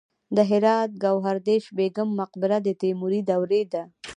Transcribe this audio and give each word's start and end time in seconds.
د 0.35 0.37
هرات 0.49 0.89
ګوهردش 1.03 1.63
بیګم 1.77 2.09
مقبره 2.21 2.57
د 2.65 2.67
تیموري 2.81 3.21
دورې 3.29 3.63
ده 3.73 3.83